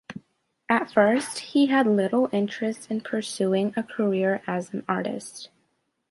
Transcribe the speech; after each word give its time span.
At 0.67 0.91
first, 0.91 1.37
he 1.53 1.67
had 1.67 1.85
little 1.85 2.27
interest 2.33 2.89
in 2.89 3.01
pursuing 3.01 3.71
a 3.77 3.83
career 3.83 4.41
as 4.47 4.73
an 4.73 4.83
artist. 4.89 5.51